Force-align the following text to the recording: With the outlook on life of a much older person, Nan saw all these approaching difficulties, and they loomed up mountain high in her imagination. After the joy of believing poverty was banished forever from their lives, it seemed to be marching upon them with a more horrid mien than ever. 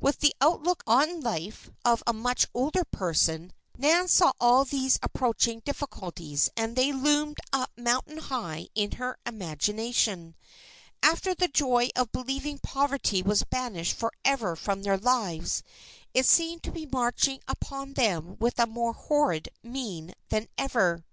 With 0.00 0.20
the 0.20 0.34
outlook 0.40 0.82
on 0.86 1.20
life 1.20 1.68
of 1.84 2.02
a 2.06 2.14
much 2.14 2.46
older 2.54 2.82
person, 2.82 3.52
Nan 3.76 4.08
saw 4.08 4.32
all 4.40 4.64
these 4.64 4.98
approaching 5.02 5.60
difficulties, 5.66 6.48
and 6.56 6.74
they 6.76 6.92
loomed 6.94 7.36
up 7.52 7.72
mountain 7.76 8.16
high 8.16 8.68
in 8.74 8.92
her 8.92 9.18
imagination. 9.26 10.34
After 11.02 11.34
the 11.34 11.46
joy 11.48 11.90
of 11.94 12.10
believing 12.10 12.58
poverty 12.58 13.20
was 13.22 13.44
banished 13.44 13.94
forever 13.94 14.56
from 14.56 14.82
their 14.82 14.96
lives, 14.96 15.62
it 16.14 16.24
seemed 16.24 16.62
to 16.62 16.72
be 16.72 16.86
marching 16.86 17.40
upon 17.46 17.92
them 17.92 18.38
with 18.38 18.58
a 18.58 18.66
more 18.66 18.94
horrid 18.94 19.50
mien 19.62 20.14
than 20.30 20.48
ever. 20.56 21.04